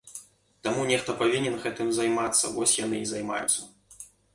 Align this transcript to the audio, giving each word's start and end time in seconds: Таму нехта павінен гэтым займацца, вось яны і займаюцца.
Таму 0.67 0.85
нехта 0.93 1.15
павінен 1.21 1.59
гэтым 1.67 1.95
займацца, 2.01 2.53
вось 2.59 2.77
яны 2.85 2.95
і 3.07 3.11
займаюцца. 3.15 3.61